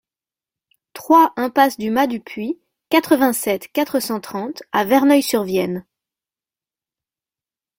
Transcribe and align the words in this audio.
trois 0.93 1.31
impasse 1.35 1.77
du 1.77 1.91
Mas 1.91 2.07
du 2.07 2.19
Puy, 2.19 2.59
quatre-vingt-sept, 2.89 3.71
quatre 3.71 3.99
cent 3.99 4.19
trente 4.19 4.63
à 4.71 4.83
Verneuil-sur-Vienne 4.83 5.85